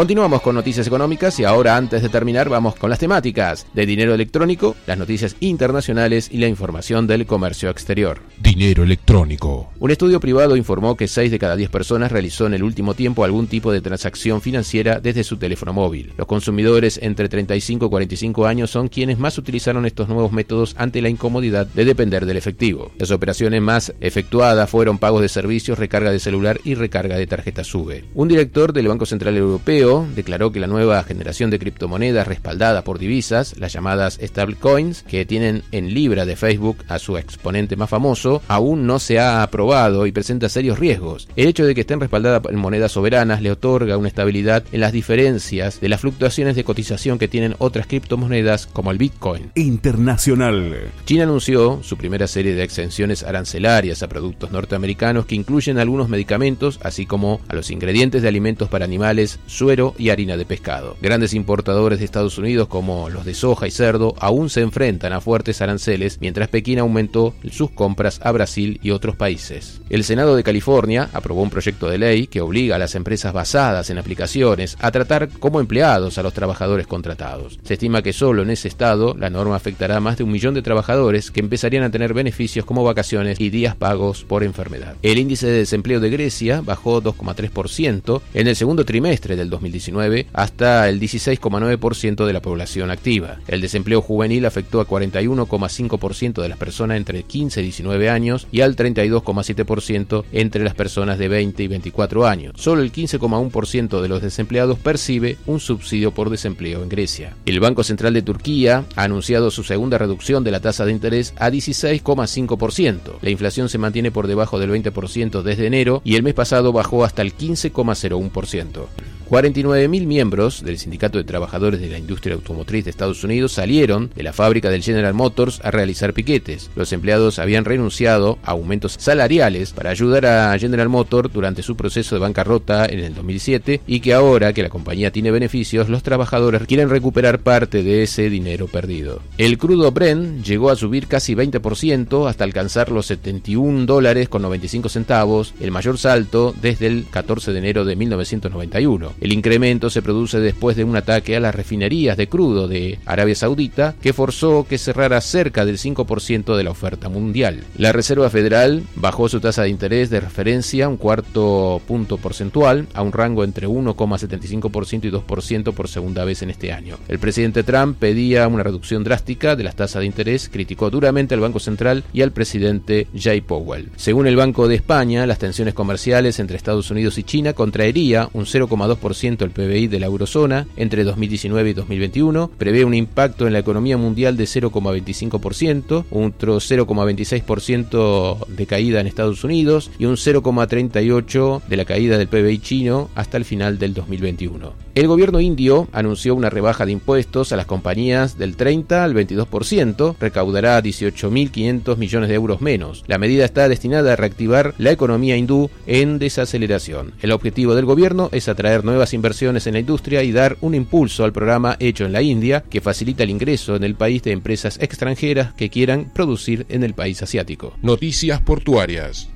Continuamos 0.00 0.40
con 0.40 0.54
noticias 0.54 0.86
económicas 0.86 1.38
y 1.40 1.44
ahora 1.44 1.76
antes 1.76 2.00
de 2.00 2.08
terminar 2.08 2.48
vamos 2.48 2.74
con 2.74 2.88
las 2.88 2.98
temáticas 2.98 3.66
de 3.74 3.84
dinero 3.84 4.14
electrónico, 4.14 4.74
las 4.86 4.96
noticias 4.96 5.36
internacionales 5.40 6.30
y 6.32 6.38
la 6.38 6.46
información 6.46 7.06
del 7.06 7.26
comercio 7.26 7.68
exterior. 7.68 8.22
Electrónico. 8.60 9.70
Un 9.78 9.90
estudio 9.90 10.20
privado 10.20 10.54
informó 10.54 10.94
que 10.94 11.08
6 11.08 11.30
de 11.30 11.38
cada 11.38 11.56
10 11.56 11.70
personas 11.70 12.12
realizó 12.12 12.46
en 12.46 12.52
el 12.52 12.62
último 12.62 12.92
tiempo 12.92 13.24
algún 13.24 13.46
tipo 13.46 13.72
de 13.72 13.80
transacción 13.80 14.42
financiera 14.42 15.00
desde 15.00 15.24
su 15.24 15.38
teléfono 15.38 15.72
móvil. 15.72 16.12
Los 16.18 16.26
consumidores 16.26 17.00
entre 17.02 17.30
35 17.30 17.86
y 17.86 17.88
45 17.88 18.46
años 18.46 18.70
son 18.70 18.88
quienes 18.88 19.18
más 19.18 19.38
utilizaron 19.38 19.86
estos 19.86 20.08
nuevos 20.08 20.32
métodos 20.32 20.74
ante 20.76 21.00
la 21.00 21.08
incomodidad 21.08 21.66
de 21.68 21.86
depender 21.86 22.26
del 22.26 22.36
efectivo. 22.36 22.90
Las 22.98 23.10
operaciones 23.10 23.62
más 23.62 23.94
efectuadas 24.00 24.68
fueron 24.68 24.98
pagos 24.98 25.22
de 25.22 25.30
servicios, 25.30 25.78
recarga 25.78 26.10
de 26.10 26.20
celular 26.20 26.60
y 26.62 26.74
recarga 26.74 27.16
de 27.16 27.26
tarjeta 27.26 27.64
SUBE. 27.64 28.04
Un 28.14 28.28
director 28.28 28.74
del 28.74 28.88
Banco 28.88 29.06
Central 29.06 29.38
Europeo 29.38 30.06
declaró 30.14 30.52
que 30.52 30.60
la 30.60 30.66
nueva 30.66 31.02
generación 31.04 31.48
de 31.48 31.58
criptomonedas 31.58 32.28
respaldada 32.28 32.84
por 32.84 32.98
divisas, 32.98 33.56
las 33.58 33.72
llamadas 33.72 34.18
stablecoins, 34.22 35.02
que 35.04 35.24
tienen 35.24 35.62
en 35.72 35.94
libra 35.94 36.26
de 36.26 36.36
Facebook 36.36 36.84
a 36.88 36.98
su 36.98 37.16
exponente 37.16 37.76
más 37.76 37.88
famoso, 37.88 38.42
aún 38.50 38.84
no 38.84 38.98
se 38.98 39.20
ha 39.20 39.44
aprobado 39.44 40.06
y 40.06 40.12
presenta 40.12 40.48
serios 40.48 40.80
riesgos. 40.80 41.28
El 41.36 41.46
hecho 41.46 41.64
de 41.64 41.72
que 41.72 41.82
estén 41.82 42.00
respaldadas 42.00 42.42
en 42.50 42.58
monedas 42.58 42.90
soberanas 42.90 43.42
le 43.42 43.52
otorga 43.52 43.96
una 43.96 44.08
estabilidad 44.08 44.64
en 44.72 44.80
las 44.80 44.90
diferencias 44.90 45.80
de 45.80 45.88
las 45.88 46.00
fluctuaciones 46.00 46.56
de 46.56 46.64
cotización 46.64 47.20
que 47.20 47.28
tienen 47.28 47.54
otras 47.58 47.86
criptomonedas 47.86 48.66
como 48.66 48.90
el 48.90 48.98
Bitcoin. 48.98 49.52
Internacional. 49.54 50.90
China 51.04 51.22
anunció 51.22 51.80
su 51.84 51.96
primera 51.96 52.26
serie 52.26 52.56
de 52.56 52.64
exenciones 52.64 53.22
arancelarias 53.22 54.02
a 54.02 54.08
productos 54.08 54.50
norteamericanos 54.50 55.26
que 55.26 55.36
incluyen 55.36 55.78
algunos 55.78 56.08
medicamentos, 56.08 56.80
así 56.82 57.06
como 57.06 57.40
a 57.46 57.54
los 57.54 57.70
ingredientes 57.70 58.20
de 58.20 58.28
alimentos 58.28 58.68
para 58.68 58.84
animales, 58.84 59.38
suero 59.46 59.94
y 59.96 60.10
harina 60.10 60.36
de 60.36 60.44
pescado. 60.44 60.96
Grandes 61.00 61.34
importadores 61.34 62.00
de 62.00 62.04
Estados 62.04 62.36
Unidos 62.36 62.66
como 62.66 63.10
los 63.10 63.24
de 63.24 63.34
soja 63.34 63.68
y 63.68 63.70
cerdo 63.70 64.16
aún 64.18 64.50
se 64.50 64.62
enfrentan 64.62 65.12
a 65.12 65.20
fuertes 65.20 65.62
aranceles 65.62 66.18
mientras 66.20 66.48
Pekín 66.48 66.80
aumentó 66.80 67.32
sus 67.52 67.70
compras 67.70 68.20
a 68.24 68.29
Brasil 68.32 68.78
y 68.82 68.90
otros 68.90 69.16
países. 69.16 69.80
El 69.90 70.04
Senado 70.04 70.36
de 70.36 70.42
California 70.42 71.08
aprobó 71.12 71.42
un 71.42 71.50
proyecto 71.50 71.88
de 71.88 71.98
ley 71.98 72.26
que 72.26 72.40
obliga 72.40 72.76
a 72.76 72.78
las 72.78 72.94
empresas 72.94 73.32
basadas 73.32 73.90
en 73.90 73.98
aplicaciones 73.98 74.76
a 74.80 74.90
tratar 74.90 75.28
como 75.28 75.60
empleados 75.60 76.18
a 76.18 76.22
los 76.22 76.32
trabajadores 76.32 76.86
contratados. 76.86 77.58
Se 77.62 77.74
estima 77.74 78.02
que 78.02 78.12
solo 78.12 78.42
en 78.42 78.50
ese 78.50 78.68
estado 78.68 79.14
la 79.18 79.30
norma 79.30 79.56
afectará 79.56 79.96
a 79.96 80.00
más 80.00 80.18
de 80.18 80.24
un 80.24 80.30
millón 80.30 80.54
de 80.54 80.62
trabajadores 80.62 81.30
que 81.30 81.40
empezarían 81.40 81.84
a 81.84 81.90
tener 81.90 82.14
beneficios 82.14 82.64
como 82.64 82.84
vacaciones 82.84 83.40
y 83.40 83.50
días 83.50 83.74
pagos 83.74 84.24
por 84.24 84.44
enfermedad. 84.44 84.96
El 85.02 85.18
índice 85.18 85.46
de 85.46 85.58
desempleo 85.58 86.00
de 86.00 86.10
Grecia 86.10 86.60
bajó 86.60 87.02
2,3% 87.02 88.20
en 88.34 88.46
el 88.46 88.56
segundo 88.56 88.84
trimestre 88.84 89.36
del 89.36 89.50
2019 89.50 90.26
hasta 90.32 90.88
el 90.88 91.00
16,9% 91.00 92.26
de 92.26 92.32
la 92.32 92.42
población 92.42 92.90
activa. 92.90 93.38
El 93.48 93.60
desempleo 93.60 94.02
juvenil 94.02 94.46
afectó 94.46 94.80
a 94.80 94.86
41,5% 94.86 96.42
de 96.42 96.48
las 96.48 96.58
personas 96.58 96.96
entre 96.96 97.22
15 97.22 97.60
y 97.60 97.64
19 97.64 98.10
años 98.10 98.19
y 98.52 98.60
al 98.60 98.76
32,7% 98.76 100.24
entre 100.32 100.64
las 100.64 100.74
personas 100.74 101.18
de 101.18 101.28
20 101.28 101.62
y 101.62 101.68
24 101.68 102.26
años. 102.26 102.54
Solo 102.56 102.82
el 102.82 102.92
15,1% 102.92 104.00
de 104.00 104.08
los 104.08 104.22
desempleados 104.22 104.78
percibe 104.78 105.36
un 105.46 105.60
subsidio 105.60 106.12
por 106.12 106.30
desempleo 106.30 106.82
en 106.82 106.88
Grecia. 106.88 107.34
El 107.46 107.60
Banco 107.60 107.82
Central 107.82 108.14
de 108.14 108.22
Turquía 108.22 108.84
ha 108.96 109.04
anunciado 109.04 109.50
su 109.50 109.64
segunda 109.64 109.98
reducción 109.98 110.44
de 110.44 110.50
la 110.50 110.60
tasa 110.60 110.84
de 110.84 110.92
interés 110.92 111.34
a 111.38 111.50
16,5%. 111.50 113.18
La 113.22 113.30
inflación 113.30 113.68
se 113.68 113.78
mantiene 113.78 114.10
por 114.10 114.26
debajo 114.26 114.58
del 114.58 114.70
20% 114.70 115.42
desde 115.42 115.66
enero 115.66 116.02
y 116.04 116.16
el 116.16 116.22
mes 116.22 116.34
pasado 116.34 116.72
bajó 116.72 117.04
hasta 117.04 117.22
el 117.22 117.36
15,01%. 117.36 118.86
49.000 119.30 120.06
miembros 120.06 120.64
del 120.64 120.76
Sindicato 120.76 121.16
de 121.16 121.22
Trabajadores 121.22 121.80
de 121.80 121.88
la 121.88 121.98
Industria 121.98 122.34
Automotriz 122.34 122.84
de 122.84 122.90
Estados 122.90 123.22
Unidos 123.22 123.52
salieron 123.52 124.10
de 124.16 124.24
la 124.24 124.32
fábrica 124.32 124.70
del 124.70 124.82
General 124.82 125.14
Motors 125.14 125.60
a 125.62 125.70
realizar 125.70 126.14
piquetes. 126.14 126.68
Los 126.74 126.92
empleados 126.92 127.38
habían 127.38 127.64
renunciado 127.64 128.09
aumentos 128.42 128.96
salariales 128.98 129.72
para 129.72 129.90
ayudar 129.90 130.26
a 130.26 130.58
General 130.58 130.88
Motors 130.88 131.32
durante 131.32 131.62
su 131.62 131.76
proceso 131.76 132.14
de 132.14 132.20
bancarrota 132.20 132.86
en 132.86 133.00
el 133.00 133.14
2007 133.14 133.82
y 133.86 134.00
que 134.00 134.14
ahora 134.14 134.52
que 134.52 134.62
la 134.62 134.68
compañía 134.68 135.10
tiene 135.10 135.30
beneficios, 135.30 135.88
los 135.88 136.02
trabajadores 136.02 136.62
quieren 136.66 136.90
recuperar 136.90 137.40
parte 137.40 137.82
de 137.82 138.02
ese 138.02 138.30
dinero 138.30 138.66
perdido. 138.66 139.20
El 139.38 139.58
crudo 139.58 139.92
Brent 139.92 140.44
llegó 140.44 140.70
a 140.70 140.76
subir 140.76 141.06
casi 141.06 141.34
20% 141.34 142.28
hasta 142.28 142.44
alcanzar 142.44 142.90
los 142.90 143.06
71 143.06 143.86
dólares 143.86 144.28
con 144.28 144.42
95 144.42 144.88
centavos, 144.88 145.54
el 145.60 145.70
mayor 145.70 145.98
salto 145.98 146.54
desde 146.60 146.86
el 146.86 147.06
14 147.10 147.52
de 147.52 147.58
enero 147.58 147.84
de 147.84 147.96
1991. 147.96 149.12
El 149.20 149.32
incremento 149.32 149.90
se 149.90 150.02
produce 150.02 150.40
después 150.40 150.76
de 150.76 150.84
un 150.84 150.96
ataque 150.96 151.36
a 151.36 151.40
las 151.40 151.54
refinerías 151.54 152.16
de 152.16 152.28
crudo 152.28 152.68
de 152.68 152.98
Arabia 153.06 153.34
Saudita 153.34 153.94
que 154.00 154.12
forzó 154.12 154.66
que 154.68 154.78
cerrara 154.78 155.20
cerca 155.20 155.64
del 155.64 155.78
5% 155.78 156.56
de 156.56 156.64
la 156.64 156.70
oferta 156.70 157.08
mundial. 157.08 157.64
La 157.76 157.92
Reserva 158.00 158.30
Federal 158.30 158.82
bajó 158.96 159.28
su 159.28 159.40
tasa 159.40 159.64
de 159.64 159.68
interés 159.68 160.08
de 160.08 160.20
referencia 160.20 160.88
un 160.88 160.96
cuarto 160.96 161.82
punto 161.86 162.16
porcentual 162.16 162.86
a 162.94 163.02
un 163.02 163.12
rango 163.12 163.44
entre 163.44 163.68
1,75% 163.68 165.04
y 165.04 165.10
2% 165.10 165.74
por 165.74 165.86
segunda 165.86 166.24
vez 166.24 166.40
en 166.40 166.48
este 166.48 166.72
año. 166.72 166.96
El 167.08 167.18
presidente 167.18 167.62
Trump 167.62 167.98
pedía 167.98 168.48
una 168.48 168.62
reducción 168.62 169.04
drástica 169.04 169.54
de 169.54 169.64
las 169.64 169.76
tasas 169.76 170.00
de 170.00 170.06
interés, 170.06 170.48
criticó 170.48 170.88
duramente 170.88 171.34
al 171.34 171.40
Banco 171.40 171.60
Central 171.60 172.02
y 172.14 172.22
al 172.22 172.32
presidente 172.32 173.06
Jay 173.14 173.42
Powell. 173.42 173.90
Según 173.96 174.26
el 174.26 174.36
Banco 174.36 174.66
de 174.66 174.76
España, 174.76 175.26
las 175.26 175.38
tensiones 175.38 175.74
comerciales 175.74 176.40
entre 176.40 176.56
Estados 176.56 176.90
Unidos 176.90 177.18
y 177.18 177.24
China 177.24 177.52
contraería 177.52 178.30
un 178.32 178.46
0,2% 178.46 179.42
el 179.42 179.50
PBI 179.50 179.88
de 179.88 180.00
la 180.00 180.06
eurozona 180.06 180.66
entre 180.76 181.04
2019 181.04 181.68
y 181.68 181.74
2021, 181.74 182.50
prevé 182.56 182.86
un 182.86 182.94
impacto 182.94 183.46
en 183.46 183.52
la 183.52 183.58
economía 183.58 183.98
mundial 183.98 184.38
de 184.38 184.44
0,25%, 184.44 186.04
otro 186.10 186.56
0,26% 186.56 187.89
de 187.90 188.66
caída 188.66 189.00
en 189.00 189.06
Estados 189.06 189.44
Unidos 189.44 189.90
y 189.98 190.04
un 190.04 190.16
0,38% 190.16 191.62
de 191.66 191.76
la 191.76 191.84
caída 191.84 192.18
del 192.18 192.28
PBI 192.28 192.58
chino 192.58 193.10
hasta 193.14 193.36
el 193.36 193.44
final 193.44 193.78
del 193.78 193.94
2021. 193.94 194.72
El 195.00 195.08
gobierno 195.08 195.40
indio 195.40 195.88
anunció 195.92 196.34
una 196.34 196.50
rebaja 196.50 196.84
de 196.84 196.92
impuestos 196.92 197.52
a 197.52 197.56
las 197.56 197.64
compañías 197.64 198.36
del 198.36 198.54
30 198.54 199.02
al 199.02 199.14
22%, 199.14 200.16
recaudará 200.20 200.78
18.500 200.82 201.96
millones 201.96 202.28
de 202.28 202.34
euros 202.34 202.60
menos. 202.60 203.02
La 203.06 203.16
medida 203.16 203.46
está 203.46 203.66
destinada 203.70 204.12
a 204.12 204.16
reactivar 204.16 204.74
la 204.76 204.90
economía 204.90 205.38
hindú 205.38 205.70
en 205.86 206.18
desaceleración. 206.18 207.14
El 207.22 207.32
objetivo 207.32 207.74
del 207.74 207.86
gobierno 207.86 208.28
es 208.32 208.46
atraer 208.50 208.84
nuevas 208.84 209.14
inversiones 209.14 209.66
en 209.66 209.72
la 209.72 209.80
industria 209.80 210.22
y 210.22 210.32
dar 210.32 210.58
un 210.60 210.74
impulso 210.74 211.24
al 211.24 211.32
programa 211.32 211.78
hecho 211.80 212.04
en 212.04 212.12
la 212.12 212.20
India 212.20 212.62
que 212.68 212.82
facilita 212.82 213.22
el 213.22 213.30
ingreso 213.30 213.76
en 213.76 213.84
el 213.84 213.94
país 213.94 214.22
de 214.22 214.32
empresas 214.32 214.78
extranjeras 214.82 215.54
que 215.54 215.70
quieran 215.70 216.10
producir 216.12 216.66
en 216.68 216.84
el 216.84 216.92
país 216.92 217.22
asiático. 217.22 217.72
Noticias 217.80 218.42
portuarias. 218.42 219.30